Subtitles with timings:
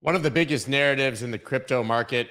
[0.00, 2.28] One of the biggest narratives in the crypto market,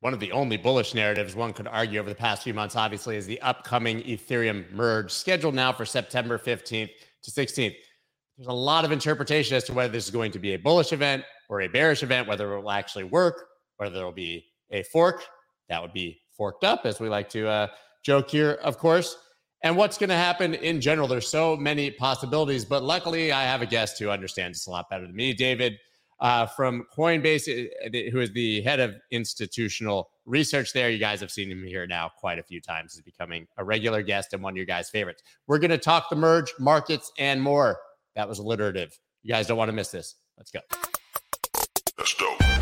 [0.00, 3.16] one of the only bullish narratives one could argue over the past few months, obviously,
[3.16, 6.90] is the upcoming Ethereum merge scheduled now for September 15th
[7.22, 7.76] to 16th.
[8.36, 10.92] There's a lot of interpretation as to whether this is going to be a bullish
[10.92, 13.46] event or a bearish event, whether it will actually work,
[13.76, 15.22] whether there will be a fork
[15.68, 17.68] that would be forked up, as we like to uh,
[18.02, 19.16] joke here, of course.
[19.62, 21.06] And what's going to happen in general?
[21.06, 24.90] There's so many possibilities, but luckily, I have a guest who understands this a lot
[24.90, 25.78] better than me, David
[26.24, 30.88] uh, from Coinbase, uh, who is the head of institutional research there.
[30.88, 32.94] You guys have seen him here now quite a few times.
[32.94, 35.22] He's becoming a regular guest and one of your guys' favorites.
[35.46, 37.78] We're going to talk the merge, markets, and more.
[38.16, 38.98] That was alliterative.
[39.22, 40.14] You guys don't want to miss this.
[40.38, 40.60] Let's go.
[41.98, 42.53] Let's go.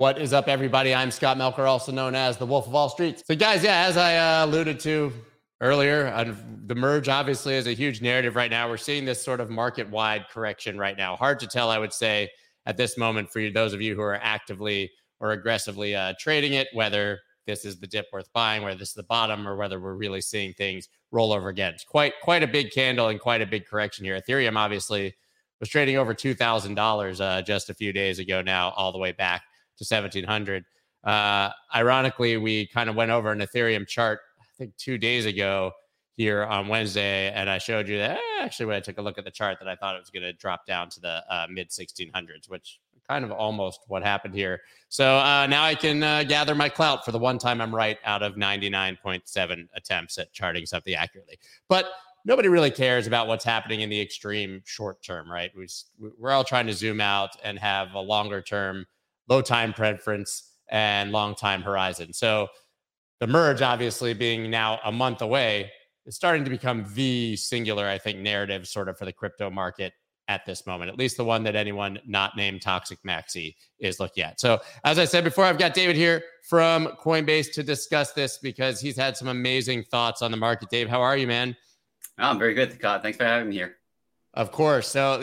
[0.00, 0.94] What is up, everybody?
[0.94, 3.22] I'm Scott Melker, also known as the Wolf of All Streets.
[3.26, 5.12] So, guys, yeah, as I uh, alluded to
[5.60, 8.66] earlier, uh, the merge obviously is a huge narrative right now.
[8.66, 11.16] We're seeing this sort of market wide correction right now.
[11.16, 12.30] Hard to tell, I would say,
[12.64, 16.54] at this moment for you, those of you who are actively or aggressively uh, trading
[16.54, 19.78] it, whether this is the dip worth buying, whether this is the bottom, or whether
[19.78, 21.74] we're really seeing things roll over again.
[21.74, 24.18] It's quite quite a big candle and quite a big correction here.
[24.18, 25.14] Ethereum obviously
[25.60, 28.40] was trading over two thousand uh, dollars just a few days ago.
[28.40, 29.42] Now all the way back
[29.80, 30.64] to 1700.
[31.04, 35.72] Uh, ironically, we kind of went over an Ethereum chart, I think two days ago
[36.16, 39.16] here on Wednesday, and I showed you that eh, actually when I took a look
[39.16, 41.46] at the chart that I thought it was going to drop down to the uh,
[41.50, 42.78] mid 1600s, which
[43.08, 44.60] kind of almost what happened here.
[44.88, 47.98] So uh, now I can uh, gather my clout for the one time I'm right
[48.04, 51.38] out of 99.7 attempts at charting something accurately.
[51.68, 51.86] But
[52.24, 55.50] nobody really cares about what's happening in the extreme short term, right?
[55.56, 55.66] We,
[56.18, 58.86] we're all trying to zoom out and have a longer term
[59.30, 62.12] low time preference and long time horizon.
[62.12, 62.48] So
[63.20, 65.70] the merge, obviously being now a month away,
[66.06, 69.92] is starting to become the singular, I think, narrative sort of for the crypto market
[70.28, 74.22] at this moment, at least the one that anyone not named Toxic Maxi is looking
[74.22, 74.38] at.
[74.38, 78.80] So, as I said before, I've got David here from Coinbase to discuss this because
[78.80, 80.70] he's had some amazing thoughts on the market.
[80.70, 81.56] Dave, how are you, man?
[82.18, 83.02] Oh, I'm very good, Scott.
[83.02, 83.76] Thanks for having me here.
[84.34, 84.86] Of course.
[84.86, 85.20] So,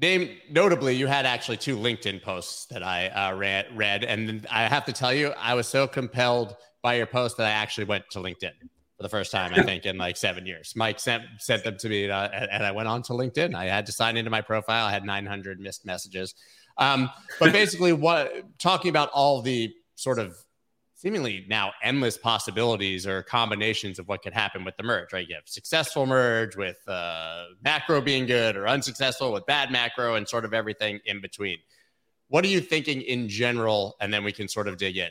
[0.00, 4.66] Name notably, you had actually two LinkedIn posts that I uh, read, read, and I
[4.66, 8.04] have to tell you, I was so compelled by your post that I actually went
[8.12, 8.52] to LinkedIn
[8.96, 10.72] for the first time, I think, in like seven years.
[10.74, 13.54] Mike sent sent them to me, uh, and I went on to LinkedIn.
[13.54, 14.86] I had to sign into my profile.
[14.86, 16.34] I had 900 missed messages.
[16.78, 20.34] Um, but basically, what talking about all the sort of
[21.00, 25.26] seemingly now endless possibilities or combinations of what could happen with the merge, right?
[25.26, 30.28] You have successful merge with uh, macro being good or unsuccessful with bad macro and
[30.28, 31.56] sort of everything in between.
[32.28, 33.96] What are you thinking in general?
[34.02, 35.08] And then we can sort of dig in.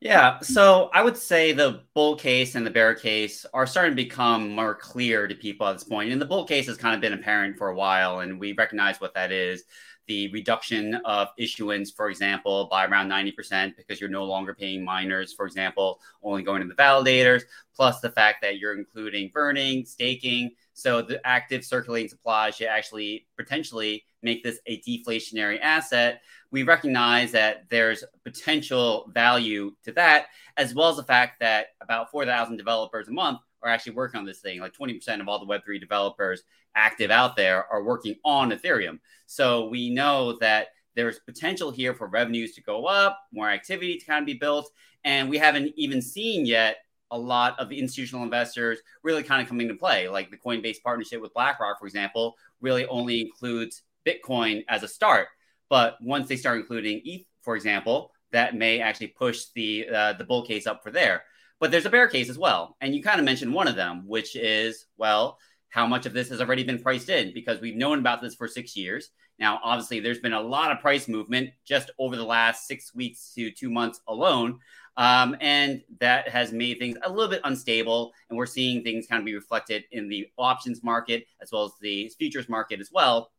[0.00, 4.02] Yeah, so I would say the bull case and the bear case are starting to
[4.02, 6.10] become more clear to people at this point.
[6.10, 9.00] And the bull case has kind of been apparent for a while, and we recognize
[9.00, 9.62] what that is
[10.06, 15.32] the reduction of issuance, for example, by around 90% because you're no longer paying miners,
[15.32, 17.42] for example, only going to the validators,
[17.74, 20.50] plus the fact that you're including burning, staking.
[20.74, 26.20] So the active circulating supply should actually potentially make this a deflationary asset.
[26.50, 32.10] We recognize that there's potential value to that, as well as the fact that about
[32.10, 34.60] 4,000 developers a month are actually working on this thing.
[34.60, 36.42] Like 20% of all the Web3 developers
[36.74, 38.98] active out there are working on Ethereum.
[39.26, 44.06] So we know that there's potential here for revenues to go up, more activity to
[44.06, 44.70] kind of be built.
[45.04, 46.78] And we haven't even seen yet
[47.10, 50.08] a lot of institutional investors really kind of coming to play.
[50.08, 55.28] Like the Coinbase partnership with BlackRock, for example, really only includes Bitcoin as a start.
[55.68, 60.24] But once they start including ETH, for example, that may actually push the uh, the
[60.24, 61.24] bull case up for there.
[61.58, 62.76] But there's a bear case as well.
[62.80, 66.28] And you kind of mentioned one of them, which is, well, how much of this
[66.28, 69.10] has already been priced in because we've known about this for six years.
[69.38, 73.32] Now, obviously, there's been a lot of price movement just over the last six weeks
[73.34, 74.58] to two months alone.
[74.96, 78.12] Um, and that has made things a little bit unstable.
[78.28, 81.72] And we're seeing things kind of be reflected in the options market as well as
[81.80, 83.30] the futures market as well.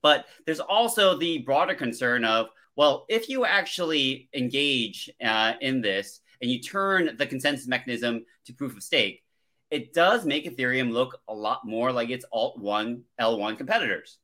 [0.00, 6.20] But there's also the broader concern of, well, if you actually engage uh, in this
[6.42, 9.22] and you turn the consensus mechanism to proof of stake,
[9.70, 14.18] it does make Ethereum look a lot more like its Alt 1 L1 competitors.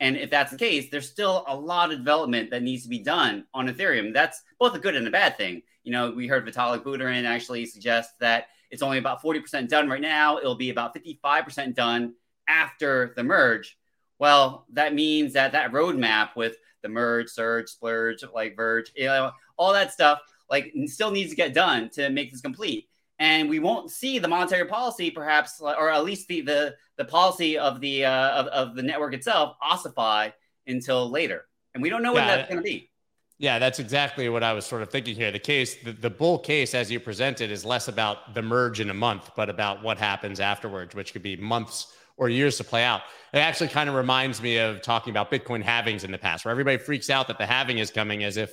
[0.00, 3.00] And if that's the case, there's still a lot of development that needs to be
[3.00, 4.14] done on Ethereum.
[4.14, 5.62] That's both a good and a bad thing.
[5.82, 10.00] You know, we heard Vitalik Buterin actually suggest that it's only about 40% done right
[10.00, 10.38] now.
[10.38, 12.14] It'll be about 55% done
[12.48, 13.76] after the merge.
[14.18, 19.32] Well, that means that that roadmap with the merge, surge, splurge, like verge, you know,
[19.56, 22.88] all that stuff, like still needs to get done to make this complete.
[23.18, 27.56] And we won't see the monetary policy, perhaps, or at least the the, the policy
[27.56, 30.30] of the uh, of, of the network itself ossify
[30.66, 31.46] until later.
[31.74, 32.90] And we don't know yeah, what that's going to be.
[33.38, 35.32] Yeah, that's exactly what I was sort of thinking here.
[35.32, 38.90] The case, the, the bull case, as you presented, is less about the merge in
[38.90, 42.84] a month, but about what happens afterwards, which could be months or years to play
[42.84, 43.00] out.
[43.32, 46.52] It actually kind of reminds me of talking about Bitcoin halvings in the past, where
[46.52, 48.52] everybody freaks out that the halving is coming as if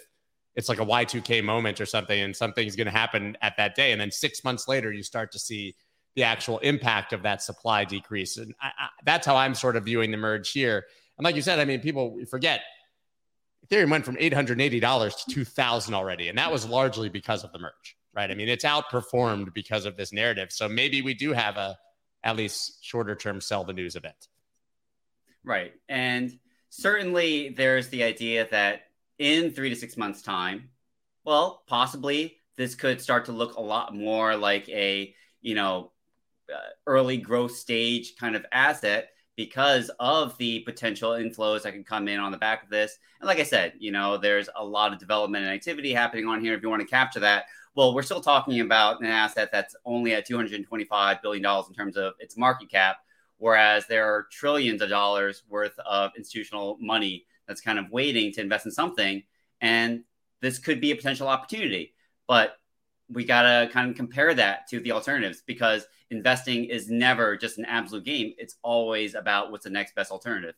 [0.56, 3.92] it's like a Y2K moment or something, and something's going to happen at that day.
[3.92, 5.76] And then six months later, you start to see
[6.16, 8.38] the actual impact of that supply decrease.
[8.38, 10.86] And I, I, that's how I'm sort of viewing the merge here.
[11.18, 12.62] And like you said, I mean, people forget
[13.68, 16.28] Ethereum went from $880 to 2000 already.
[16.28, 18.30] And that was largely because of the merge, right?
[18.30, 20.52] I mean, it's outperformed because of this narrative.
[20.52, 21.78] So maybe we do have a
[22.24, 24.28] at least shorter term sell the news event.
[25.44, 25.74] Right.
[25.90, 26.38] And
[26.70, 28.82] certainly there's the idea that
[29.22, 30.70] in three to six months' time,
[31.24, 35.92] well, possibly this could start to look a lot more like a, you know,
[36.52, 36.58] uh,
[36.88, 42.20] early growth stage kind of asset because of the potential inflows that can come in
[42.20, 42.98] on the back of this.
[43.20, 46.42] And like I said, you know, there's a lot of development and activity happening on
[46.42, 47.46] here if you want to capture that.
[47.76, 52.14] Well, we're still talking about an asset that's only at $225 billion in terms of
[52.20, 52.98] its market cap,
[53.38, 58.42] whereas there are trillions of dollars worth of institutional money that's kind of waiting to
[58.42, 59.24] invest in something.
[59.60, 60.04] And
[60.42, 61.94] this could be a potential opportunity.
[62.28, 62.56] But
[63.10, 67.58] we got to kind of compare that to the alternatives because investing is never just
[67.58, 68.34] an absolute game.
[68.38, 70.56] It's always about what's the next best alternative.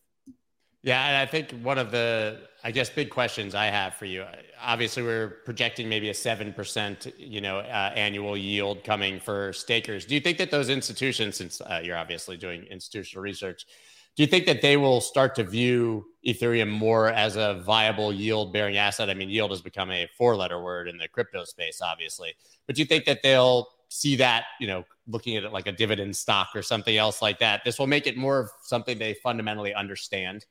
[0.84, 4.26] Yeah, and I think one of the, I guess, big questions I have for you.
[4.62, 10.06] Obviously, we're projecting maybe a seven percent, you know, uh, annual yield coming for stakers.
[10.06, 13.66] Do you think that those institutions, since uh, you're obviously doing institutional research,
[14.16, 18.54] do you think that they will start to view Ethereum more as a viable yield
[18.54, 19.10] bearing asset?
[19.10, 22.34] I mean, yield has become a four letter word in the crypto space, obviously.
[22.68, 25.72] But do you think that they'll see that, you know, looking at it like a
[25.72, 27.62] dividend stock or something else like that?
[27.66, 30.46] This will make it more of something they fundamentally understand.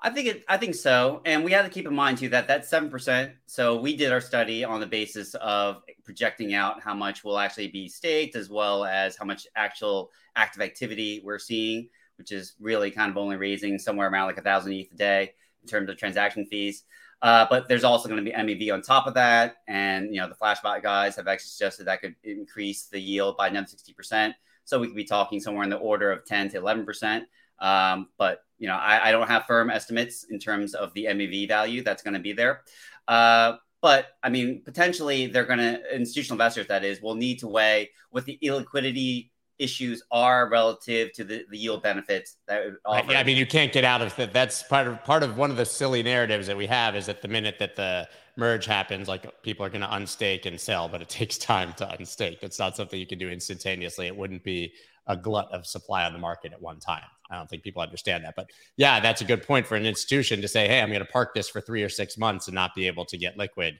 [0.00, 0.44] I think it.
[0.48, 3.32] I think so, and we have to keep in mind too that that's seven percent.
[3.46, 7.68] So we did our study on the basis of projecting out how much will actually
[7.68, 12.90] be staked, as well as how much actual active activity we're seeing which is really
[12.90, 15.32] kind of only raising somewhere around like a thousand ETH a day
[15.62, 16.84] in terms of transaction fees.
[17.22, 20.28] Uh, but there's also going to be MEV on top of that, and you know
[20.28, 24.34] the Flashbot guys have actually suggested that could increase the yield by another sixty percent.
[24.64, 27.24] So we could be talking somewhere in the order of ten to eleven percent.
[27.58, 31.48] Um, but you know, I, I, don't have firm estimates in terms of the MEV
[31.48, 32.62] value that's going to be there.
[33.06, 37.48] Uh, but I mean, potentially they're going to institutional investors that is will need to
[37.48, 43.08] weigh with the illiquidity issues are relative to the, the yield benefits that right.
[43.08, 44.32] yeah, I mean, you can't get out of that.
[44.32, 47.22] That's part of part of one of the silly narratives that we have is that
[47.22, 51.00] the minute that the merge happens, like people are going to unstake and sell, but
[51.00, 52.38] it takes time to unstake.
[52.42, 54.06] It's not something you can do instantaneously.
[54.06, 54.72] It wouldn't be
[55.06, 57.02] a glut of supply on the market at one time.
[57.30, 58.34] I don't think people understand that.
[58.36, 61.06] But yeah, that's a good point for an institution to say, hey, I'm going to
[61.06, 63.78] park this for three or six months and not be able to get liquid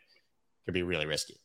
[0.65, 1.37] could be really risky.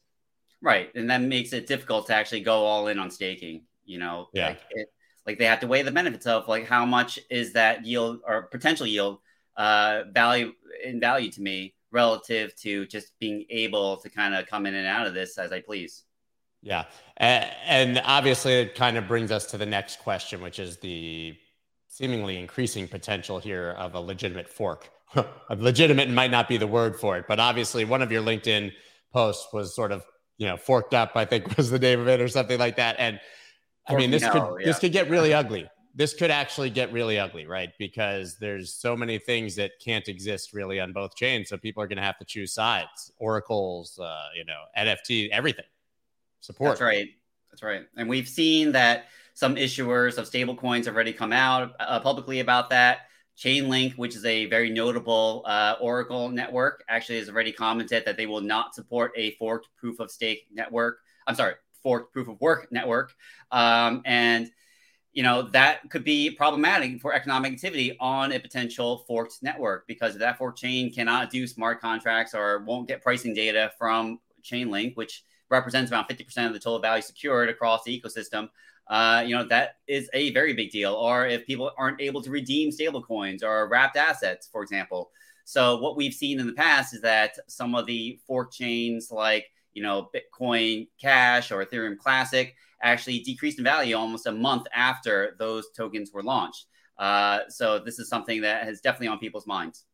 [0.61, 0.89] Right.
[0.95, 4.49] And that makes it difficult to actually go all in on staking you know yeah.
[4.49, 4.87] like it,
[5.25, 8.43] like they have to weigh the benefits of like how much is that yield or
[8.43, 9.19] potential yield
[9.57, 10.53] uh value
[10.83, 14.87] in value to me relative to just being able to kind of come in and
[14.87, 16.03] out of this as i please.
[16.61, 16.85] Yeah.
[17.17, 21.35] And obviously it kind of brings us to the next question which is the
[21.87, 24.89] seemingly increasing potential here of a legitimate fork.
[25.49, 28.71] Legitimate might not be the word for it but obviously one of your linkedin
[29.11, 30.05] posts was sort of
[30.37, 32.95] you know forked up i think was the name of it or something like that.
[32.99, 33.19] And
[33.89, 34.65] I mean, this could yeah.
[34.65, 35.69] this could get really ugly.
[35.95, 37.71] This could actually get really ugly, right?
[37.77, 41.49] Because there's so many things that can't exist really on both chains.
[41.49, 43.11] So people are going to have to choose sides.
[43.17, 45.65] Oracles, uh, you know, NFT, everything.
[46.41, 46.71] Support.
[46.71, 47.09] That's right.
[47.51, 47.81] That's right.
[47.97, 52.69] And we've seen that some issuers of stablecoins have already come out uh, publicly about
[52.69, 52.99] that.
[53.37, 58.25] Chainlink, which is a very notable uh, Oracle network, actually has already commented that they
[58.25, 60.99] will not support a forked proof of stake network.
[61.25, 63.13] I'm sorry, forked proof of work network.
[63.51, 64.49] Um, and
[65.11, 70.17] you know that could be problematic for economic activity on a potential forked network because
[70.17, 75.23] that forked chain cannot do smart contracts or won't get pricing data from Chainlink, which
[75.49, 78.49] represents about 50% of the total value secured across the ecosystem.
[78.87, 80.93] Uh, you know that is a very big deal.
[80.93, 85.11] Or if people aren't able to redeem stablecoins or wrapped assets, for example.
[85.43, 89.51] So what we've seen in the past is that some of the fork chains like
[89.79, 95.37] you know, Bitcoin Cash or Ethereum Classic actually decreased in value almost a month after
[95.39, 96.65] those tokens were launched.
[96.97, 99.85] Uh, so this is something that is definitely on people's minds.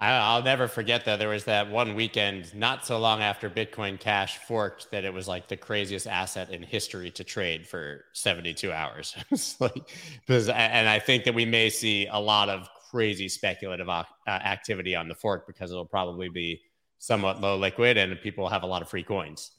[0.00, 3.98] I, will never forget that there was that one weekend not so long after Bitcoin
[3.98, 8.72] Cash forked that it was like the craziest asset in history to trade for 72
[8.72, 9.16] hours.
[9.60, 9.90] like,
[10.28, 15.08] and I think that we may see a lot of crazy speculative uh, activity on
[15.08, 16.62] the fork because it'll probably be
[17.00, 19.52] somewhat low liquid and people have a lot of free coins.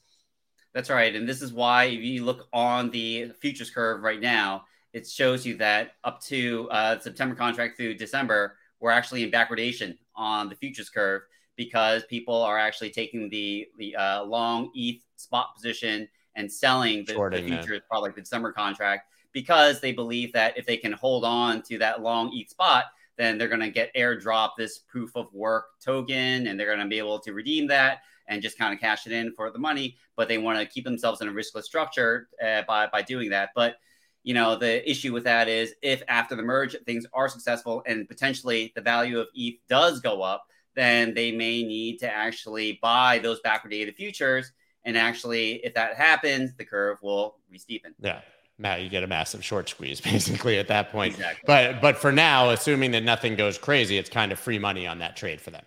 [0.72, 1.14] That's right.
[1.14, 5.44] And this is why if you look on the futures curve right now, it shows
[5.44, 10.54] you that up to uh, September contract through December, we're actually in backwardation on the
[10.54, 11.22] futures curve
[11.56, 17.14] because people are actually taking the the uh, long ETH spot position and selling the,
[17.30, 21.24] the futures, probably like the December contract, because they believe that if they can hold
[21.24, 22.86] on to that long ETH spot,
[23.22, 26.86] then they're going to get airdrop this proof of work token and they're going to
[26.86, 29.96] be able to redeem that and just kind of cash it in for the money.
[30.16, 33.50] But they want to keep themselves in a riskless structure uh, by, by doing that.
[33.54, 33.76] But
[34.24, 38.08] you know, the issue with that is if after the merge things are successful and
[38.08, 43.18] potentially the value of ETH does go up, then they may need to actually buy
[43.18, 44.52] those backwardated futures.
[44.84, 47.94] And actually, if that happens, the curve will re-steepen.
[48.00, 48.20] Yeah.
[48.62, 51.14] Now you get a massive short squeeze basically at that point.
[51.14, 51.42] Exactly.
[51.46, 55.00] But but for now, assuming that nothing goes crazy, it's kind of free money on
[55.00, 55.64] that trade for them.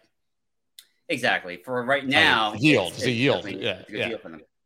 [1.09, 1.57] Exactly.
[1.63, 2.87] For right now, I mean, yield.
[2.89, 3.45] It's, it's, a yield.
[3.47, 3.83] Yeah.
[3.89, 4.15] yeah.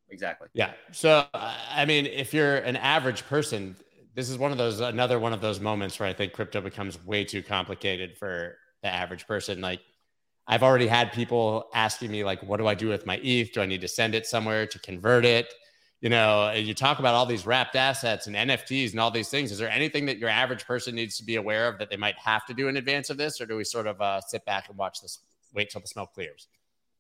[0.10, 0.48] Exactly.
[0.54, 0.72] Yeah.
[0.92, 3.76] So, I mean, if you're an average person,
[4.16, 7.04] this is one of those, another one of those moments where I think crypto becomes
[7.06, 9.62] way too complicated for the average person.
[9.62, 9.82] Like,
[10.48, 13.54] I've already had people asking me, like, what do I do with my ETH?
[13.54, 15.54] Do I need to send it somewhere to convert it?
[16.02, 19.52] You know, you talk about all these wrapped assets and NFTs and all these things.
[19.52, 22.18] Is there anything that your average person needs to be aware of that they might
[22.18, 23.42] have to do in advance of this?
[23.42, 25.20] Or do we sort of uh, sit back and watch this,
[25.54, 26.48] wait till the smoke clears?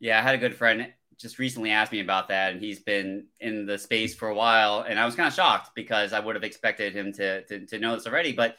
[0.01, 0.88] Yeah, I had a good friend
[1.20, 4.86] just recently asked me about that, and he's been in the space for a while,
[4.88, 7.79] and I was kind of shocked because I would have expected him to to, to
[7.79, 8.58] know this already, but.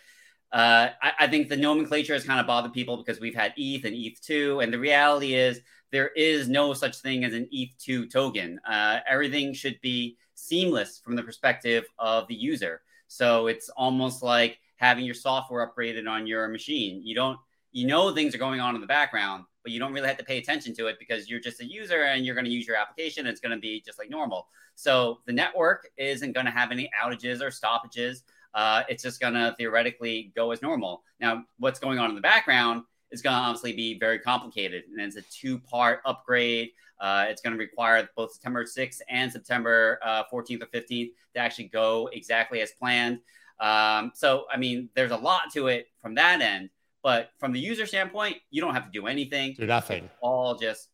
[0.53, 3.85] Uh, I, I, think the nomenclature has kind of bothered people because we've had ETH
[3.85, 5.61] and ETH2, and the reality is
[5.93, 8.59] there is no such thing as an ETH2 token.
[8.69, 12.83] Uh, everything should be seamless from the perspective of the user.
[13.07, 17.01] So it's almost like having your software upgraded on your machine.
[17.05, 17.39] You don't,
[17.73, 20.25] you know, things are going on in the background, but you don't really have to
[20.25, 22.77] pay attention to it because you're just a user and you're going to use your
[22.77, 23.27] application.
[23.27, 24.49] It's going to be just like normal.
[24.75, 28.25] So the network isn't going to have any outages or stoppages.
[28.55, 31.03] Uh, it's just going to theoretically go as normal.
[31.21, 34.85] Now, what's going on in the background is going to obviously be very complicated.
[34.91, 36.71] And it's a two part upgrade.
[37.01, 41.41] Uh, it's going to require both September 6th and September uh, 14th or 15th to
[41.41, 43.21] actually go exactly as planned.
[43.59, 46.71] Um, so, I mean, there's a lot to it from that end.
[47.03, 49.55] But from the user standpoint, you don't have to do anything.
[49.55, 50.05] Do nothing.
[50.05, 50.89] It's all just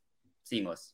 [0.45, 0.93] seamless.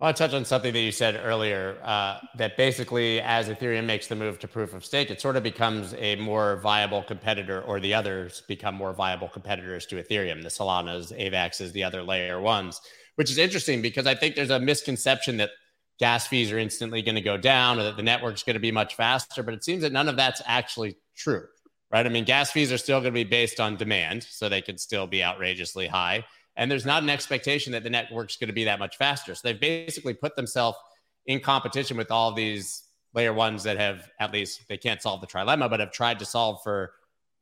[0.00, 3.84] I want to touch on something that you said earlier uh, that basically, as Ethereum
[3.84, 7.60] makes the move to proof of stake, it sort of becomes a more viable competitor,
[7.60, 10.42] or the others become more viable competitors to Ethereum.
[10.42, 12.80] The Solanas, Avaxes, the other layer ones,
[13.16, 15.50] which is interesting because I think there's a misconception that
[15.98, 18.72] gas fees are instantly going to go down or that the network's going to be
[18.72, 19.42] much faster.
[19.42, 21.44] But it seems that none of that's actually true
[21.92, 22.06] right?
[22.06, 24.80] I mean, gas fees are still going to be based on demand, so they could
[24.80, 26.24] still be outrageously high.
[26.60, 29.34] And there's not an expectation that the network's going to be that much faster.
[29.34, 30.76] So they've basically put themselves
[31.24, 32.82] in competition with all these
[33.14, 36.26] layer ones that have at least they can't solve the trilemma, but have tried to
[36.26, 36.92] solve for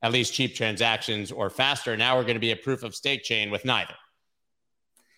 [0.01, 1.97] at least cheap transactions or faster.
[1.97, 3.93] Now we're going to be a proof of stake chain with neither.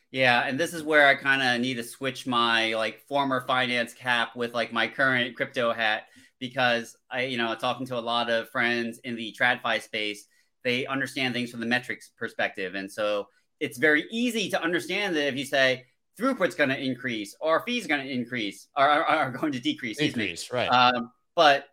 [0.10, 3.94] Yeah, and this is where I kind of need to switch my like former finance
[3.94, 6.08] cap with like my current crypto hat
[6.40, 10.26] because I, you know, talking to a lot of friends in the TradFi space,
[10.64, 12.74] they understand things from the metrics perspective.
[12.74, 13.28] And so
[13.62, 15.86] it's very easy to understand that if you say
[16.20, 20.52] throughput's going to increase or fees going to increase or are, going to decrease, decrease,
[20.52, 20.68] right?
[20.68, 21.66] Um, but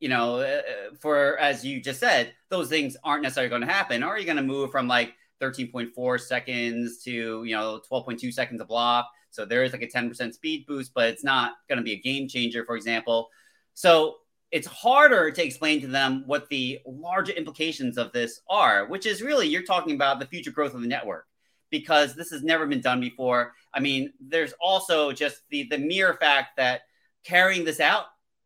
[0.00, 0.62] you know, uh,
[0.98, 4.02] for as you just said, those things aren't necessarily going to happen.
[4.02, 8.60] Or are you going to move from like 13.4 seconds to you know 12.2 seconds
[8.60, 9.06] a block?
[9.30, 12.00] So there is like a 10% speed boost, but it's not going to be a
[12.00, 13.28] game changer, for example.
[13.74, 14.16] So
[14.50, 19.22] it's harder to explain to them what the larger implications of this are, which is
[19.22, 21.26] really you're talking about the future growth of the network
[21.70, 23.52] because this has never been done before.
[23.74, 26.82] I mean, there's also just the the mere fact that
[27.24, 28.04] carrying this out.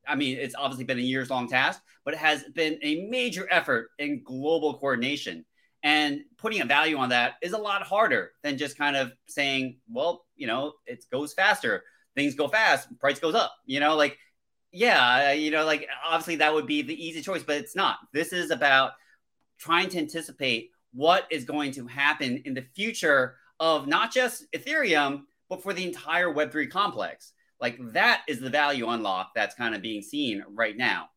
[0.09, 3.47] I mean, it's obviously been a years long task, but it has been a major
[3.51, 5.45] effort in global coordination.
[5.83, 9.79] And putting a value on that is a lot harder than just kind of saying,
[9.89, 13.55] well, you know, it goes faster, things go fast, price goes up.
[13.65, 14.19] You know, like
[14.73, 17.99] yeah, you know, like obviously that would be the easy choice, but it's not.
[18.13, 18.93] This is about
[19.59, 25.23] trying to anticipate what is going to happen in the future of not just Ethereum,
[25.49, 27.33] but for the entire Web3 complex.
[27.61, 31.11] Like that is the value unlock that's kind of being seen right now.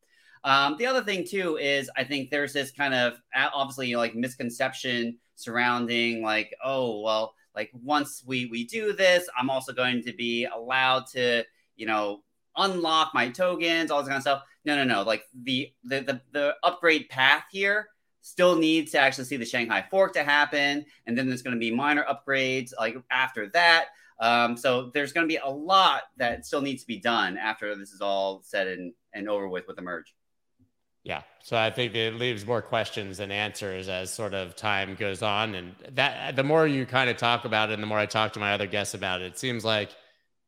[0.44, 4.00] Um, the other thing too is I think there's this kind of obviously you know,
[4.00, 10.04] like misconception surrounding like oh well like once we we do this, I'm also going
[10.04, 11.44] to be allowed to,
[11.76, 12.24] you know,
[12.58, 14.44] unlock my tokens, all this kind of stuff.
[14.66, 15.04] No, no, no.
[15.04, 17.90] Like the the the, the upgrade path here
[18.22, 21.60] still needs to actually see the Shanghai fork to happen, and then there's going to
[21.60, 23.88] be minor upgrades like after that.
[24.20, 27.76] Um, so there's going to be a lot that still needs to be done after
[27.76, 30.14] this is all said and, and over with with the merge.
[31.04, 31.24] Yeah.
[31.42, 35.56] So I think it leaves more questions than answers as sort of time goes on.
[35.56, 38.34] And that the more you kind of talk about it and the more I talk
[38.34, 39.90] to my other guests about it, it seems like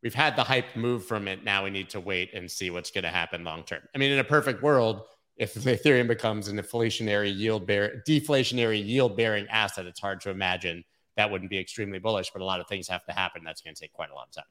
[0.05, 1.43] we've had the hype move from it.
[1.43, 3.81] Now we need to wait and see what's going to happen long term.
[3.95, 5.01] I mean, in a perfect world,
[5.35, 10.83] if Ethereum becomes an inflationary yield bear deflationary yield bearing asset, it's hard to imagine
[11.17, 13.41] that wouldn't be extremely bullish, but a lot of things have to happen.
[13.43, 14.45] That's going to take quite a long time.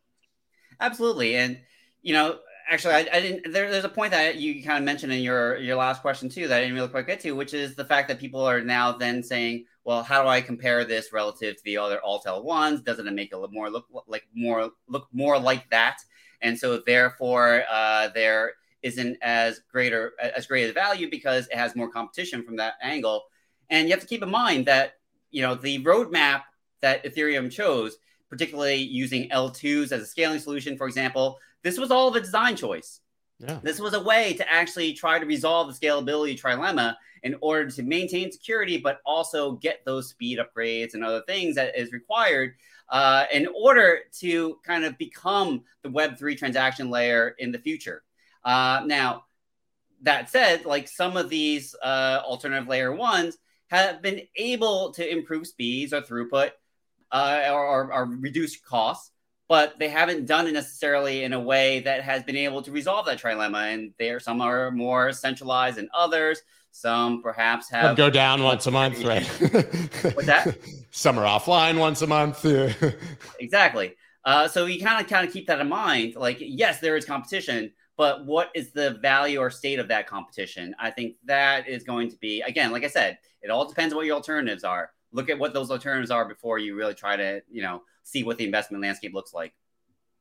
[0.80, 1.36] Absolutely.
[1.36, 1.60] And,
[2.02, 3.52] you know, actually, I, I didn't.
[3.52, 6.48] There, there's a point that you kind of mentioned in your your last question too
[6.48, 8.90] that I didn't really quite get to, which is the fact that people are now
[8.90, 12.84] then saying, "Well, how do I compare this relative to the other alt L1s?
[12.84, 15.98] Doesn't it make it more look like more look more like that?"
[16.42, 21.74] And so, therefore, uh, there isn't as greater as great a value because it has
[21.74, 23.24] more competition from that angle.
[23.70, 24.94] And you have to keep in mind that
[25.30, 26.42] you know the roadmap
[26.80, 27.96] that Ethereum chose,
[28.28, 33.00] particularly using L2s as a scaling solution, for example, this was all a design choice.
[33.62, 37.82] This was a way to actually try to resolve the scalability trilemma in order to
[37.82, 42.54] maintain security, but also get those speed upgrades and other things that is required
[42.90, 48.02] uh, in order to kind of become the Web3 transaction layer in the future.
[48.44, 49.24] Uh, now,
[50.02, 53.38] that said, like some of these uh, alternative layer ones
[53.68, 56.50] have been able to improve speeds or throughput
[57.10, 59.10] uh, or, or, or reduce costs
[59.48, 63.06] but they haven't done it necessarily in a way that has been able to resolve
[63.06, 63.74] that trilemma.
[63.74, 66.40] And there, some are more centralized than others.
[66.70, 69.24] Some perhaps have go down once a month, right?
[70.14, 70.58] What's that?
[70.90, 72.44] Some are offline once a month.
[73.40, 73.94] exactly.
[74.24, 76.16] Uh, so you kind of kind of keep that in mind.
[76.16, 80.74] Like, yes, there is competition, but what is the value or state of that competition?
[80.78, 83.98] I think that is going to be again, like I said, it all depends on
[83.98, 84.90] what your alternatives are.
[85.12, 88.38] Look at what those alternatives are before you really try to, you know, see what
[88.38, 89.52] the investment landscape looks like.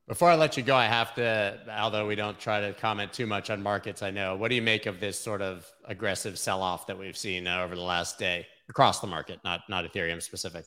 [0.06, 3.26] Before I let you go, I have to, although we don't try to comment too
[3.26, 4.36] much on markets, I know.
[4.36, 7.62] What do you make of this sort of aggressive sell off that we've seen uh,
[7.62, 10.66] over the last day across the market, not, not Ethereum specific?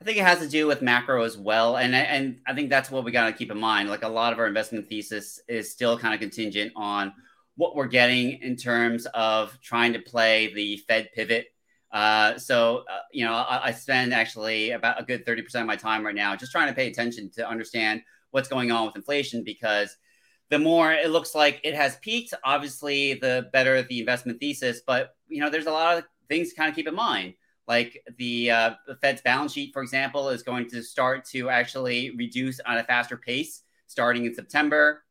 [0.00, 1.76] I think it has to do with macro as well.
[1.76, 3.88] And, and I think that's what we got to keep in mind.
[3.88, 7.12] Like a lot of our investment thesis is still kind of contingent on
[7.54, 11.46] what we're getting in terms of trying to play the Fed pivot
[11.92, 15.76] uh, so, uh, you know, I, I, spend actually about a good 30% of my
[15.76, 18.00] time right now just trying to pay attention to understand
[18.30, 19.94] what's going on with inflation because
[20.48, 24.80] the more it looks like it has peaked, obviously, the better the investment thesis.
[24.86, 27.34] But, you know, there's a lot of things to kind of keep in mind.
[27.68, 32.14] Like the, uh, the Fed's balance sheet, for example, is going to start to actually
[32.16, 35.04] reduce on a faster pace starting in September.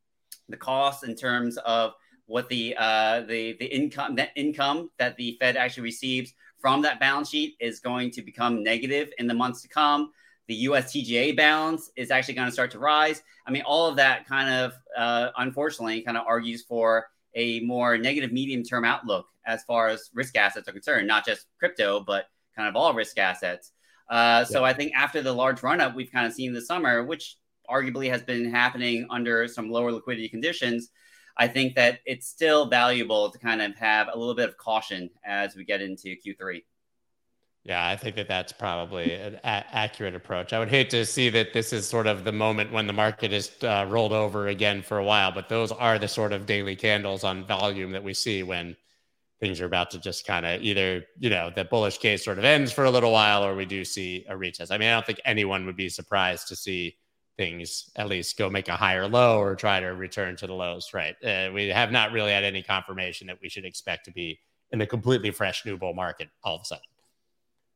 [0.48, 1.92] The cost in terms of
[2.26, 7.00] what the uh, the the income net income that the Fed actually receives from that
[7.00, 10.12] balance sheet is going to become negative in the months to come.
[10.46, 13.22] The US TGA balance is actually going to start to rise.
[13.46, 17.98] I mean, all of that kind of, uh, unfortunately, kind of argues for a more
[17.98, 22.26] negative medium term outlook as far as risk assets are concerned, not just crypto, but
[22.56, 23.72] kind of all risk assets.
[24.08, 24.66] Uh, so yeah.
[24.66, 27.36] I think after the large run up we've kind of seen this summer, which
[27.68, 30.90] arguably has been happening under some lower liquidity conditions,
[31.36, 35.10] I think that it's still valuable to kind of have a little bit of caution
[35.24, 36.62] as we get into Q3.
[37.64, 40.52] Yeah, I think that that's probably an a- accurate approach.
[40.52, 43.32] I would hate to see that this is sort of the moment when the market
[43.32, 46.74] is uh, rolled over again for a while, but those are the sort of daily
[46.74, 48.76] candles on volume that we see when
[49.38, 52.44] things are about to just kind of either, you know, the bullish case sort of
[52.44, 54.72] ends for a little while or we do see a retest.
[54.72, 56.96] I mean, I don't think anyone would be surprised to see
[57.36, 60.92] things at least go make a higher low or try to return to the lows,
[60.92, 61.16] right?
[61.24, 64.38] Uh, we have not really had any confirmation that we should expect to be
[64.70, 66.84] in a completely fresh new bull market all of a sudden.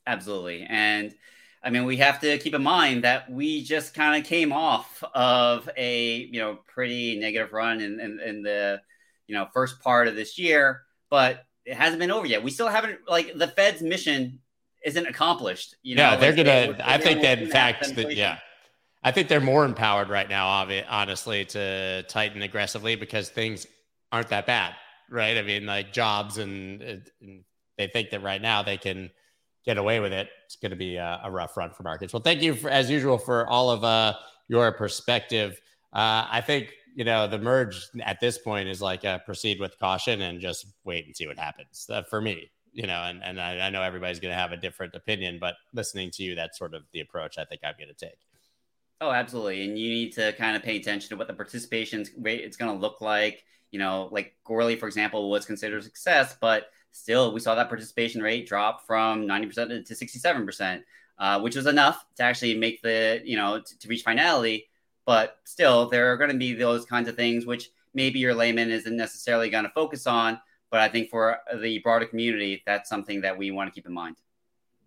[0.06, 0.66] Absolutely.
[0.68, 1.14] And
[1.62, 5.02] I mean, we have to keep in mind that we just kind of came off
[5.14, 8.80] of a, you know, pretty negative run in, in, in the,
[9.26, 12.44] you know, first part of this year, but it hasn't been over yet.
[12.44, 14.38] We still haven't, like, the Fed's mission
[14.84, 15.74] isn't accomplished.
[15.82, 16.76] You know, yeah, they're gonna.
[16.84, 18.38] I think that in fact, that, yeah,
[19.06, 20.48] I think they're more empowered right now,
[20.88, 23.64] honestly, to tighten aggressively because things
[24.10, 24.74] aren't that bad,
[25.08, 25.38] right?
[25.38, 27.44] I mean, like jobs, and, and
[27.78, 29.12] they think that right now they can
[29.64, 30.28] get away with it.
[30.46, 32.12] It's going to be a, a, rough run for markets.
[32.12, 34.14] Well, thank you for, as usual for all of uh,
[34.48, 35.60] your perspective.
[35.92, 39.78] Uh, I think you know the merge at this point is like uh, proceed with
[39.78, 43.40] caution and just wait and see what happens uh, for me you know, and, and
[43.40, 46.58] I, I know everybody's going to have a different opinion, but listening to you, that's
[46.58, 48.18] sort of the approach I think I'm going to take.
[49.00, 49.64] Oh, absolutely.
[49.64, 52.74] And you need to kind of pay attention to what the participation rate it's going
[52.74, 53.44] to look like.
[53.70, 58.22] You know, like Goerli, for example, was considered success, but still we saw that participation
[58.22, 60.82] rate drop from 90% to 67%,
[61.18, 64.68] uh, which was enough to actually make the, you know, to reach finality.
[65.04, 68.70] But still, there are going to be those kinds of things which maybe your layman
[68.70, 70.40] isn't necessarily going to focus on.
[70.70, 73.92] But I think for the broader community, that's something that we want to keep in
[73.92, 74.16] mind.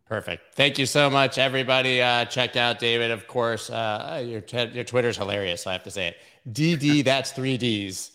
[0.09, 0.55] Perfect.
[0.55, 2.01] Thank you so much, everybody.
[2.01, 3.69] Uh, check out David, of course.
[3.69, 6.17] Uh, your, t- your Twitter's hilarious, so I have to say it.
[6.51, 8.11] DD, that's three Ds.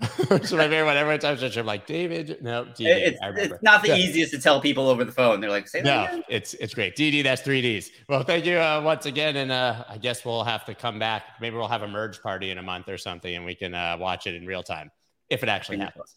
[0.16, 0.96] so my favorite one.
[0.96, 2.86] Every time I'm like, David, no, DD.
[2.86, 3.96] It's, it's not the yeah.
[3.96, 5.40] easiest to tell people over the phone.
[5.40, 6.24] They're like, say no, again.
[6.28, 6.96] it's it's great.
[6.96, 7.90] DD, that's three Ds.
[8.08, 9.36] Well, thank you uh, once again.
[9.36, 11.24] And uh, I guess we'll have to come back.
[11.40, 13.96] Maybe we'll have a merge party in a month or something, and we can uh,
[13.98, 14.90] watch it in real time
[15.30, 16.14] if it actually happens.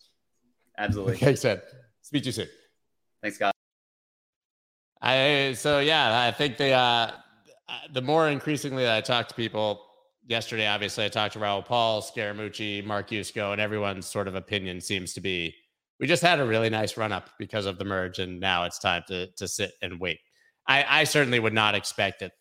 [0.78, 1.14] Absolutely.
[1.16, 1.64] Okay, said.
[2.02, 2.48] Speak to you soon.
[3.22, 3.56] Thanks, Scott.
[5.02, 7.12] I so yeah, I think the uh,
[7.92, 9.88] the more increasingly that I talk to people.
[10.28, 14.80] Yesterday, obviously, I talked to Raoul Pal, Scaramucci, Mark Yusko, and everyone's sort of opinion
[14.80, 15.54] seems to be
[16.00, 18.80] we just had a really nice run up because of the merge, and now it's
[18.80, 20.20] time to to sit and wait.
[20.68, 22.34] I, I certainly would not expect that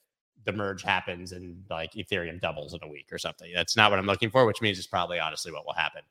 [0.45, 3.51] the merge happens and like Ethereum doubles in a week or something.
[3.55, 6.03] That's not what I'm looking for, which means it's probably honestly what will happen.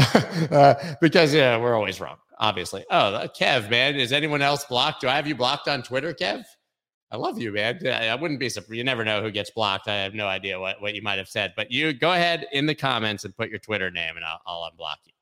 [0.50, 2.84] uh, because yeah, we're always wrong, obviously.
[2.90, 5.02] Oh, Kev, man, is anyone else blocked?
[5.02, 6.44] Do I have you blocked on Twitter, Kev?
[7.12, 7.84] I love you, man.
[7.86, 8.76] I wouldn't be surprised.
[8.76, 9.88] You never know who gets blocked.
[9.88, 12.66] I have no idea what, what you might have said, but you go ahead in
[12.66, 15.12] the comments and put your Twitter name, and I'll, I'll unblock you.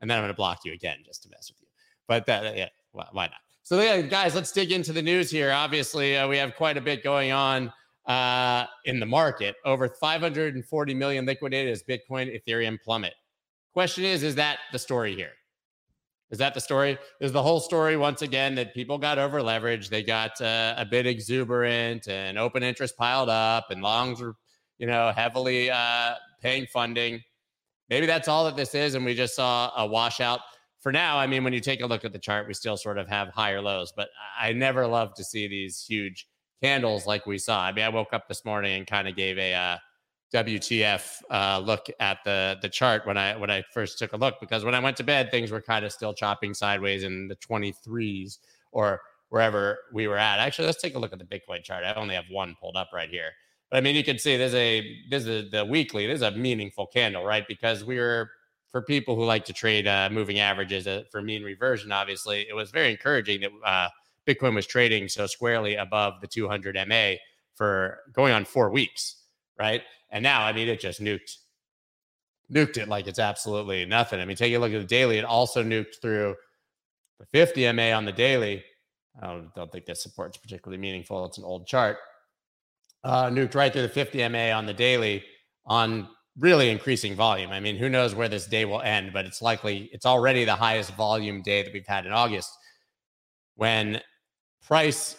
[0.00, 1.68] And then I'm going to block you again just to mess with you.
[2.08, 3.32] But that, yeah, why not?
[3.62, 5.52] So, yeah, guys, let's dig into the news here.
[5.52, 7.72] Obviously, uh, we have quite a bit going on
[8.06, 9.56] uh, in the market.
[9.64, 13.14] Over 540 million liquidated as Bitcoin, Ethereum plummet.
[13.74, 15.32] Question is, is that the story here?
[16.30, 16.96] Is that the story?
[17.20, 19.88] Is the whole story once again that people got over leveraged?
[19.88, 24.36] They got uh, a bit exuberant and open interest piled up and longs were,
[24.78, 27.20] you know, heavily uh, paying funding.
[27.90, 28.94] Maybe that's all that this is.
[28.94, 30.40] And we just saw a washout.
[30.78, 32.98] For now, I mean, when you take a look at the chart, we still sort
[32.98, 34.08] of have higher lows, but
[34.38, 36.28] I never love to see these huge
[36.62, 37.62] candles like we saw.
[37.62, 39.76] I mean, I woke up this morning and kind of gave a, uh,
[40.34, 44.40] WTF uh, look at the the chart when I when I first took a look
[44.40, 47.36] because when I went to bed things were kind of still chopping sideways in the
[47.36, 48.38] 23s
[48.72, 50.38] or wherever we were at.
[50.38, 51.84] Actually, let's take a look at the Bitcoin chart.
[51.84, 53.30] I only have one pulled up right here.
[53.70, 56.06] But I mean, you can see there's a this is the weekly.
[56.06, 57.46] This is a meaningful candle, right?
[57.48, 58.30] Because we were
[58.70, 61.92] for people who like to trade uh, moving averages uh, for mean reversion.
[61.92, 63.88] Obviously, it was very encouraging that uh,
[64.26, 67.12] Bitcoin was trading so squarely above the 200 MA
[67.54, 69.22] for going on four weeks,
[69.58, 69.82] right?
[70.14, 71.38] And now, I mean, it just nuked,
[72.50, 74.20] nuked it like it's absolutely nothing.
[74.20, 75.18] I mean, take a look at the daily.
[75.18, 76.36] It also nuked through
[77.18, 78.64] the 50 MA on the daily.
[79.20, 81.26] I don't, don't think this support's particularly meaningful.
[81.26, 81.96] It's an old chart.
[83.02, 85.24] Uh, nuked right through the 50 MA on the daily
[85.66, 87.50] on really increasing volume.
[87.50, 90.54] I mean, who knows where this day will end, but it's likely it's already the
[90.54, 92.50] highest volume day that we've had in August.
[93.56, 94.00] When
[94.64, 95.16] price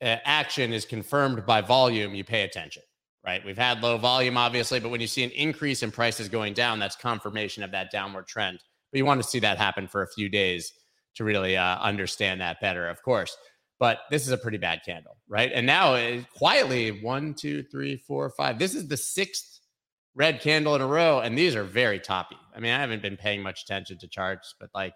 [0.00, 2.82] uh, action is confirmed by volume, you pay attention
[3.24, 3.44] right?
[3.44, 6.78] We've had low volume, obviously, but when you see an increase in prices going down,
[6.78, 8.58] that's confirmation of that downward trend.
[8.92, 10.72] But you want to see that happen for a few days
[11.16, 13.36] to really uh, understand that better, of course.
[13.78, 15.50] But this is a pretty bad candle, right?
[15.54, 18.58] And now it, quietly, one, two, three, four, five.
[18.58, 19.60] This is the sixth
[20.14, 22.36] red candle in a row, and these are very toppy.
[22.54, 24.92] I mean, I haven't been paying much attention to charts, but like,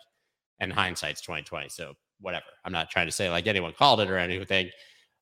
[0.61, 2.45] and hindsight's twenty twenty, so whatever.
[2.65, 4.71] I'm not trying to say like anyone called it or anything.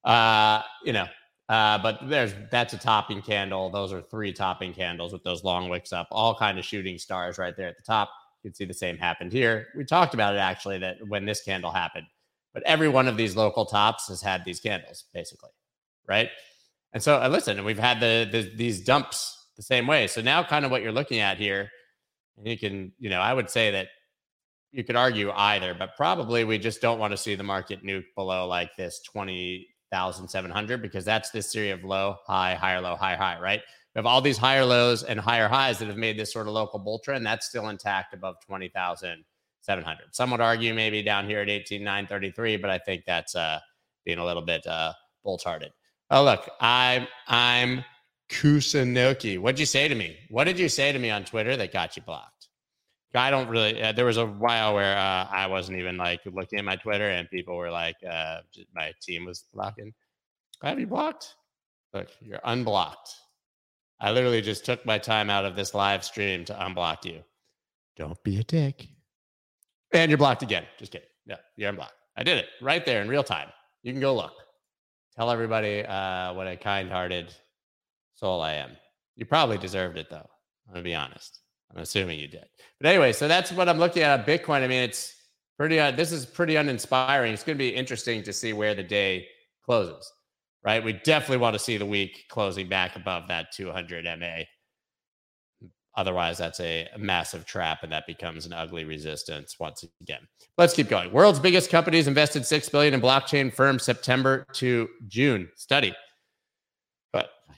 [0.05, 1.07] Uh, you know,
[1.48, 3.70] uh, but there's that's a topping candle.
[3.70, 7.38] Those are three topping candles with those long wicks up, all kind of shooting stars
[7.38, 8.11] right there at the top.
[8.42, 9.68] You can see the same happened here.
[9.76, 12.07] We talked about it actually that when this candle happened,
[12.55, 15.50] but every one of these local tops has had these candles basically,
[16.09, 16.31] right?
[16.92, 20.07] And so, uh, listen, we've had the, the these dumps the same way.
[20.07, 21.70] So now, kind of what you're looking at here,
[22.42, 23.88] you can, you know, I would say that
[24.72, 28.07] you could argue either, but probably we just don't want to see the market nuke
[28.16, 33.16] below like this 20 1,700 because that's this series of low, high, higher, low, high,
[33.16, 33.61] high, right?
[33.94, 36.55] We have all these higher lows and higher highs that have made this sort of
[36.55, 37.26] local bull trend.
[37.26, 39.98] That's still intact above 20,700.
[40.12, 43.61] Some would argue maybe down here at 18,933, but I think that's uh,
[44.05, 45.72] being a little bit uh, bull charted.
[46.11, 47.85] Oh, look, I'm, I'm
[48.31, 49.38] Kusunoki.
[49.38, 50.16] What'd you say to me?
[50.31, 52.41] What did you say to me on Twitter that got you blocked?
[53.14, 53.83] I don't really.
[53.83, 57.09] Uh, there was a while where uh, I wasn't even like looking at my Twitter,
[57.09, 58.40] and people were like, uh,
[58.75, 59.92] my team was blocking.
[60.62, 61.35] Have you blocked?
[61.92, 63.11] Look, you're unblocked.
[64.01, 67.22] I literally just took my time out of this live stream to unblock you.
[67.96, 68.88] Don't be a dick.
[69.92, 70.64] And you're blocked again.
[70.79, 71.07] Just kidding.
[71.27, 71.94] Yeah, you're unblocked.
[72.16, 73.48] I did it right there in real time.
[73.83, 74.33] You can go look.
[75.14, 77.35] Tell everybody uh, what a kind-hearted
[78.14, 78.70] soul I am.
[79.16, 80.29] You probably deserved it though.
[80.66, 81.41] I'm gonna be honest.
[81.75, 82.45] I'm assuming you did.
[82.81, 84.63] But anyway, so that's what I'm looking at on Bitcoin.
[84.63, 85.15] I mean, it's
[85.59, 85.79] pretty.
[85.79, 87.33] Uh, this is pretty uninspiring.
[87.33, 89.27] It's going to be interesting to see where the day
[89.65, 90.11] closes.
[90.65, 90.83] Right?
[90.83, 94.45] We definitely want to see the week closing back above that 200 MA.
[95.97, 100.27] Otherwise, that's a massive trap, and that becomes an ugly resistance once again.
[100.57, 101.13] Let's keep going.
[101.13, 105.95] World's biggest companies invested six billion in blockchain firms September to June study.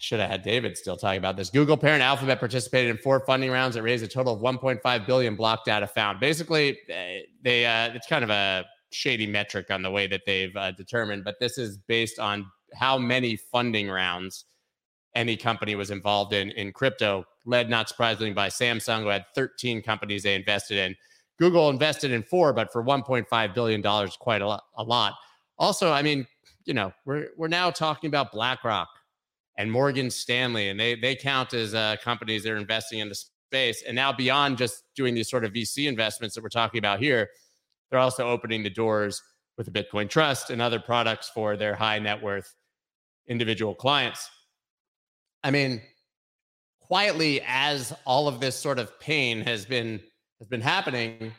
[0.05, 1.49] Should have had David still talking about this.
[1.49, 5.35] Google parent Alphabet participated in four funding rounds that raised a total of 1.5 billion.
[5.35, 6.21] Blockdata found.
[6.21, 10.55] Basically, eh, they uh, it's kind of a shady metric on the way that they've
[10.57, 14.45] uh, determined, but this is based on how many funding rounds
[15.15, 19.81] any company was involved in in crypto, led not surprisingly by Samsung, who had 13
[19.81, 20.95] companies they invested in.
[21.39, 25.15] Google invested in four, but for 1.5 billion dollars, quite a lot, a lot.
[25.57, 26.27] Also, I mean,
[26.67, 28.89] you know, we're we're now talking about BlackRock
[29.57, 33.15] and Morgan Stanley, and they they count as uh, companies that are investing in the
[33.15, 33.83] space.
[33.87, 37.29] And now beyond just doing these sort of VC investments that we're talking about here,
[37.91, 39.23] they're also opening the doors
[39.57, 42.55] with the Bitcoin Trust and other products for their high net worth
[43.29, 44.29] individual clients.
[45.43, 45.83] I mean,
[46.81, 50.01] quietly as all of this sort of pain has been
[50.41, 51.33] has been happening,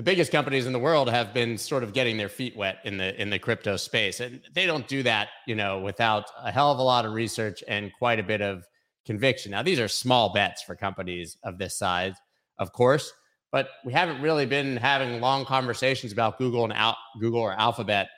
[0.00, 2.96] the biggest companies in the world have been sort of getting their feet wet in
[2.96, 6.72] the in the crypto space, and they don't do that, you know, without a hell
[6.72, 8.64] of a lot of research and quite a bit of
[9.04, 9.50] conviction.
[9.50, 12.14] Now, these are small bets for companies of this size,
[12.58, 13.12] of course,
[13.52, 18.08] but we haven't really been having long conversations about Google and Al- Google or Alphabet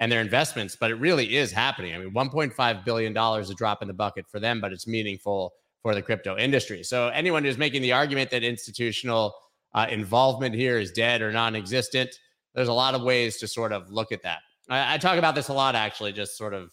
[0.00, 1.94] and their investments, but it really is happening.
[1.94, 5.52] I mean, 1.5 billion dollars a drop in the bucket for them, but it's meaningful
[5.82, 6.82] for the crypto industry.
[6.82, 9.32] So anyone who's making the argument that institutional
[9.74, 12.10] uh, involvement here is dead or non-existent,
[12.54, 14.40] there's a lot of ways to sort of look at that.
[14.68, 16.70] I, I talk about this a lot, actually, just sort of,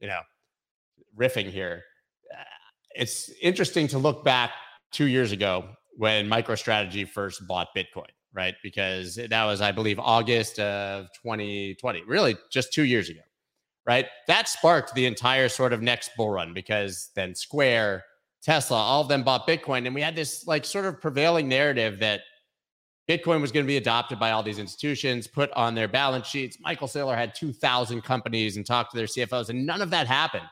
[0.00, 0.20] you know,
[1.18, 1.82] riffing here.
[2.32, 2.44] Uh,
[2.94, 4.52] it's interesting to look back
[4.92, 8.54] two years ago when MicroStrategy first bought Bitcoin right?
[8.62, 13.20] Because that was, I believe, August of 2020, really just two years ago,
[13.86, 14.06] right?
[14.26, 18.04] That sparked the entire sort of next bull run because then Square,
[18.42, 19.86] Tesla, all of them bought Bitcoin.
[19.86, 22.22] And we had this like sort of prevailing narrative that
[23.08, 26.58] Bitcoin was going to be adopted by all these institutions, put on their balance sheets.
[26.60, 30.46] Michael Saylor had 2,000 companies and talked to their CFOs, and none of that happened,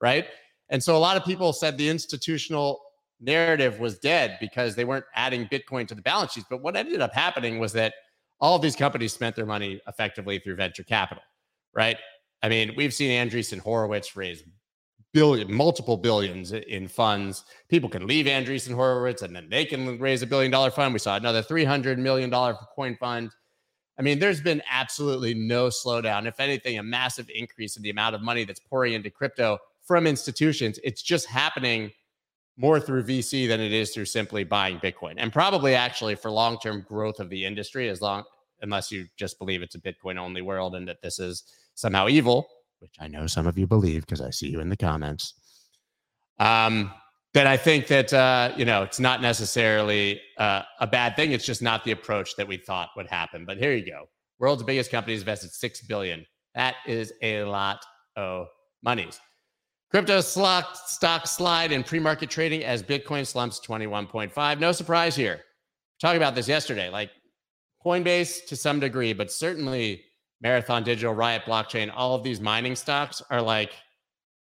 [0.00, 0.26] right?
[0.68, 2.80] And so a lot of people said the institutional
[3.20, 6.46] narrative was dead because they weren't adding Bitcoin to the balance sheets.
[6.50, 7.94] But what ended up happening was that
[8.40, 11.22] all of these companies spent their money effectively through venture capital,
[11.72, 11.96] right?
[12.42, 14.42] I mean, we've seen Andreessen Horowitz raise
[15.12, 17.44] billion, multiple billions in funds.
[17.68, 20.92] People can leave Andreessen Horowitz and then they can raise a billion dollar fund.
[20.92, 23.30] We saw another $300 million coin fund.
[23.98, 26.26] I mean, there's been absolutely no slowdown.
[26.26, 30.06] If anything, a massive increase in the amount of money that's pouring into crypto from
[30.06, 30.78] institutions.
[30.82, 31.92] It's just happening
[32.56, 35.14] more through VC than it is through simply buying Bitcoin.
[35.18, 38.24] And probably actually for long-term growth of the industry, as long
[38.62, 41.42] unless you just believe it's a Bitcoin only world and that this is
[41.74, 42.48] somehow evil,
[42.82, 45.34] which I know some of you believe because I see you in the comments.
[46.38, 46.90] Um,
[47.32, 51.32] then I think that uh, you know it's not necessarily uh, a bad thing.
[51.32, 53.44] It's just not the approach that we thought would happen.
[53.46, 54.08] But here you go.
[54.38, 56.26] World's biggest companies invested six billion.
[56.54, 57.82] That is a lot
[58.16, 58.48] of
[58.82, 59.20] monies.
[59.90, 64.58] Crypto stock, stock slide in pre-market trading as Bitcoin slumps 21.5.
[64.58, 65.40] No surprise here.
[66.00, 67.10] Talking about this yesterday, like
[67.84, 70.02] Coinbase to some degree, but certainly
[70.42, 73.72] Marathon Digital, Riot Blockchain, all of these mining stocks are like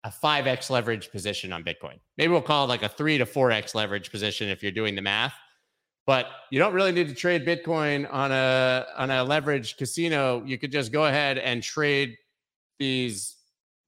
[0.04, 1.98] a 5x leverage position on Bitcoin.
[2.16, 5.02] Maybe we'll call it like a 3 to 4x leverage position if you're doing the
[5.02, 5.34] math.
[6.06, 10.42] But you don't really need to trade Bitcoin on a on a leverage casino.
[10.46, 12.16] You could just go ahead and trade
[12.78, 13.36] these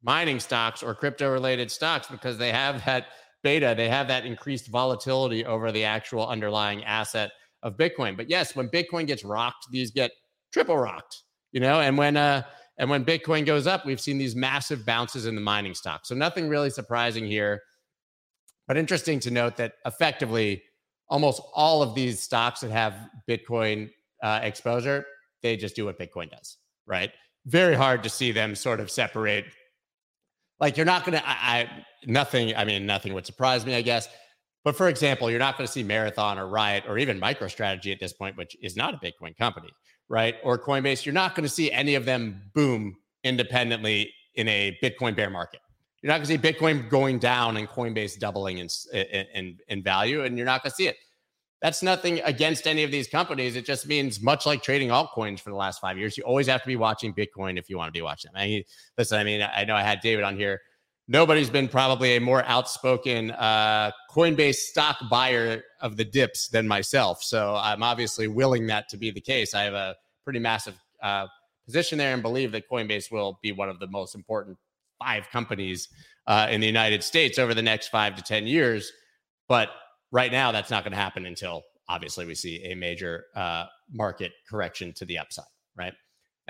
[0.02, 3.06] mining stocks or crypto related stocks because they have that
[3.42, 7.30] beta, they have that increased volatility over the actual underlying asset
[7.62, 8.16] of Bitcoin.
[8.16, 10.10] But yes, when Bitcoin gets rocked, these get
[10.52, 12.42] triple rocked, you know, and when uh
[12.78, 16.08] and when Bitcoin goes up, we've seen these massive bounces in the mining stocks.
[16.08, 17.60] So nothing really surprising here.
[18.66, 20.62] But interesting to note that effectively
[21.08, 22.94] almost all of these stocks that have
[23.28, 23.90] Bitcoin
[24.22, 25.04] uh, exposure,
[25.42, 27.10] they just do what Bitcoin does, right?
[27.46, 29.46] Very hard to see them sort of separate
[30.60, 34.08] like you're not gonna I, I nothing i mean nothing would surprise me i guess
[34.62, 37.98] but for example you're not going to see marathon or riot or even microstrategy at
[37.98, 39.70] this point which is not a bitcoin company
[40.10, 42.94] right or coinbase you're not going to see any of them boom
[43.24, 45.60] independently in a bitcoin bear market
[46.02, 50.24] you're not going to see bitcoin going down and coinbase doubling in, in, in value
[50.24, 50.96] and you're not going to see it
[51.62, 53.54] That's nothing against any of these companies.
[53.54, 56.62] It just means much like trading altcoins for the last five years, you always have
[56.62, 58.40] to be watching Bitcoin if you want to be watching them.
[58.40, 58.64] I mean,
[58.96, 60.60] listen, I mean, I know I had David on here.
[61.12, 67.20] Nobody's been probably a more outspoken uh, Coinbase stock buyer of the dips than myself.
[67.24, 69.52] So I'm obviously willing that to be the case.
[69.52, 71.26] I have a pretty massive uh,
[71.66, 74.56] position there and believe that Coinbase will be one of the most important
[75.00, 75.88] five companies
[76.28, 78.92] uh, in the United States over the next five to 10 years.
[79.48, 79.70] But
[80.12, 84.30] right now, that's not going to happen until obviously we see a major uh, market
[84.48, 85.44] correction to the upside,
[85.76, 85.92] right?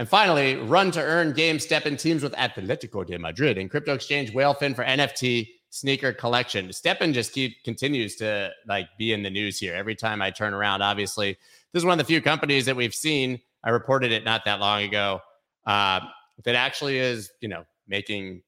[0.00, 4.32] And finally, run to earn game STEPN teams with Atletico de Madrid and crypto exchange
[4.32, 6.68] Whalefin for NFT sneaker collection.
[6.68, 10.54] STEPN just keep continues to like be in the news here every time I turn
[10.54, 10.80] around.
[10.80, 11.36] Obviously,
[11.74, 13.40] this is one of the few companies that we've seen.
[13.62, 15.20] I reported it not that long ago.
[15.66, 16.00] Uh,
[16.44, 18.40] that actually is, you know, making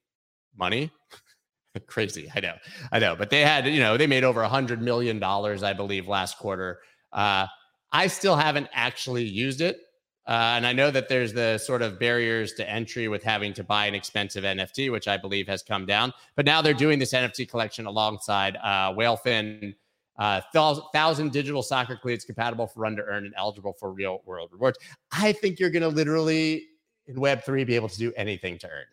[0.56, 0.90] money.
[1.86, 2.54] Crazy, I know,
[2.92, 3.14] I know.
[3.14, 6.38] But they had, you know, they made over a hundred million dollars, I believe, last
[6.38, 6.78] quarter.
[7.12, 7.46] Uh,
[7.92, 9.80] I still haven't actually used it.
[10.26, 13.64] Uh, and I know that there's the sort of barriers to entry with having to
[13.64, 16.12] buy an expensive NFT, which I believe has come down.
[16.36, 19.74] But now they're doing this NFT collection alongside uh, Whalefin,
[20.18, 24.50] uh, thousand digital soccer cleats compatible for run to earn and eligible for real world
[24.52, 24.78] rewards.
[25.10, 26.66] I think you're going to literally
[27.06, 28.84] in Web3 be able to do anything to earn.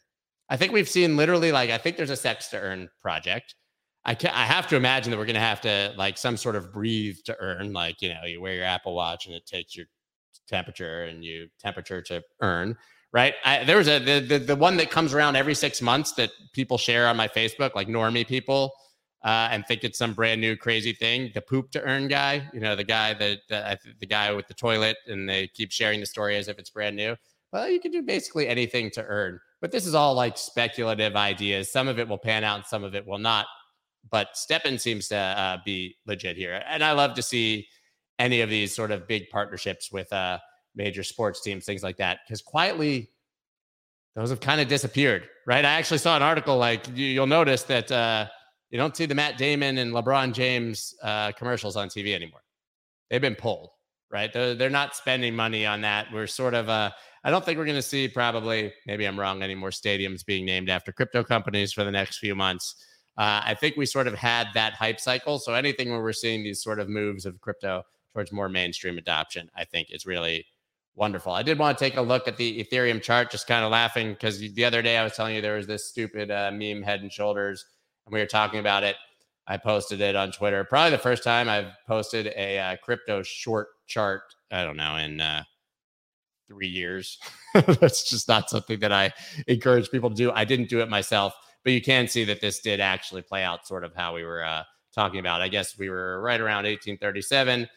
[0.50, 3.54] I think we've seen literally like, I think there's a sex to earn project.
[4.06, 6.56] I can I have to imagine that we're going to have to like some sort
[6.56, 9.76] of breathe to earn, like, you know, you wear your Apple Watch and it takes
[9.76, 9.86] your
[10.50, 12.76] temperature and you temperature to earn
[13.12, 13.34] right?
[13.44, 16.32] I, there was a the, the, the one that comes around every six months that
[16.54, 18.72] people share on my facebook like normie people
[19.24, 22.60] uh, and think it's some brand new crazy thing the poop to earn guy you
[22.60, 26.06] know the guy that the, the guy with the toilet and they keep sharing the
[26.06, 27.16] story as if it's brand new.
[27.52, 31.72] Well you can do basically anything to earn but this is all like speculative ideas.
[31.72, 33.48] Some of it will pan out and some of it will not
[34.10, 36.64] but STEPN seems to uh, be legit here.
[36.68, 37.68] And i love to see
[38.20, 40.38] any of these sort of big partnerships with uh,
[40.76, 42.20] major sports teams, things like that.
[42.28, 43.10] Because quietly,
[44.16, 45.64] those have kind of disappeared, right?
[45.64, 48.28] I actually saw an article like you, will notice that uh,
[48.70, 52.42] you don't see the Matt Damon and LeBron James uh, commercials on TV anymore.
[53.10, 53.70] They've been pulled,
[54.12, 54.32] right?
[54.32, 56.08] They're, they're not spending money on that.
[56.14, 56.92] We're sort of, uh,
[57.24, 60.46] I don't think we're going to see probably, maybe I'm wrong, any more stadiums being
[60.46, 62.76] named after crypto companies for the next few months.
[63.18, 65.40] Uh, I think we sort of had that hype cycle.
[65.40, 69.50] So anything where we're seeing these sort of moves of crypto towards more mainstream adoption,
[69.56, 70.46] I think is really
[70.96, 71.32] wonderful.
[71.32, 74.14] I did want to take a look at the Ethereum chart, just kind of laughing
[74.14, 77.02] because the other day I was telling you there was this stupid uh, meme head
[77.02, 77.66] and shoulders,
[78.06, 78.96] and we were talking about it.
[79.48, 80.64] I posted it on Twitter.
[80.64, 84.22] Probably the first time I've posted a uh, crypto short chart.
[84.52, 85.44] I don't know in uh,
[86.48, 87.18] three years.
[87.54, 89.12] That's just not something that I
[89.48, 90.32] encourage people to do.
[90.32, 93.66] I didn't do it myself, but you can see that this did actually play out
[93.66, 95.42] sort of how we were uh, talking about.
[95.42, 97.68] I guess we were right around 1837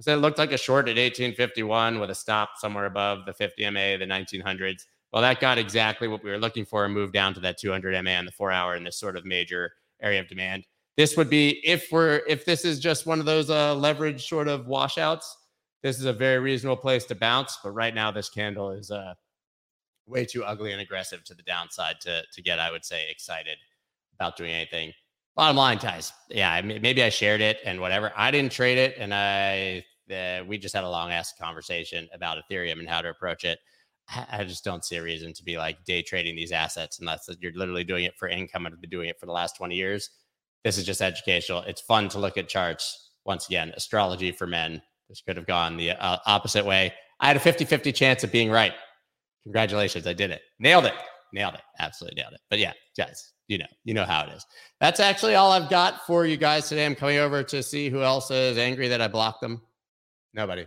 [0.00, 3.34] I said it looked like a short at 1851 with a stop somewhere above the
[3.34, 4.86] 50 MA, the 1900s.
[5.12, 8.02] Well, that got exactly what we were looking for and moved down to that 200
[8.02, 10.64] MA on the four hour in this sort of major area of demand.
[10.96, 14.48] This would be if we're if this is just one of those uh, leverage sort
[14.48, 15.36] of washouts.
[15.82, 19.12] This is a very reasonable place to bounce, but right now this candle is uh,
[20.06, 23.58] way too ugly and aggressive to the downside to to get I would say excited
[24.14, 24.94] about doing anything.
[25.36, 28.12] Bottom line, guys, yeah, maybe I shared it and whatever.
[28.16, 32.38] I didn't trade it, and I uh, we just had a long ass conversation about
[32.38, 33.58] Ethereum and how to approach it.
[34.32, 37.52] I just don't see a reason to be like day trading these assets unless you're
[37.54, 40.10] literally doing it for income and have been doing it for the last 20 years.
[40.64, 41.62] This is just educational.
[41.62, 43.12] It's fun to look at charts.
[43.24, 44.82] Once again, astrology for men.
[45.08, 46.92] This could have gone the uh, opposite way.
[47.20, 48.72] I had a 50 50 chance of being right.
[49.44, 50.06] Congratulations.
[50.06, 50.42] I did it.
[50.58, 50.94] Nailed it.
[51.32, 51.62] Nailed it.
[51.78, 52.40] Absolutely nailed it.
[52.48, 54.44] But yeah, guys, you know, you know how it is.
[54.80, 56.86] That's actually all I've got for you guys today.
[56.86, 59.62] I'm coming over to see who else is angry that I blocked them.
[60.34, 60.66] Nobody.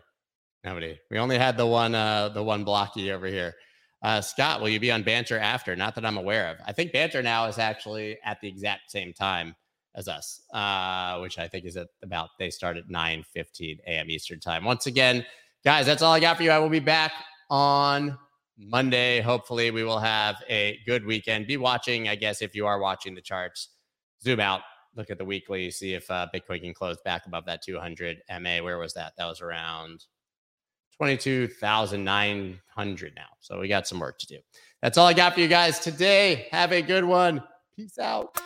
[0.64, 0.98] Nobody.
[1.12, 3.54] We only had the one uh the one blocky over here.
[4.02, 5.76] Uh Scott, will you be on banter after?
[5.76, 6.58] Not that I'm aware of.
[6.66, 9.56] I think banter now is actually at the exact same time
[9.96, 14.10] as us, uh, which I think is at about they start at 9 15 a.m.
[14.10, 14.64] Eastern time.
[14.64, 15.26] Once again,
[15.64, 16.52] guys, that's all I got for you.
[16.52, 17.12] I will be back
[17.50, 18.18] on
[18.58, 19.22] Monday.
[19.22, 21.48] Hopefully, we will have a good weekend.
[21.48, 23.70] Be watching, I guess, if you are watching the charts.
[24.22, 24.62] Zoom out,
[24.96, 28.64] look at the weekly, see if uh, Bitcoin can close back above that 200 MA.
[28.64, 29.14] Where was that?
[29.18, 30.06] That was around
[30.98, 33.22] 22,900 now.
[33.42, 34.38] So we got some work to do.
[34.82, 36.48] That's all I got for you guys today.
[36.52, 37.44] Have a good one.
[37.76, 38.40] Peace out.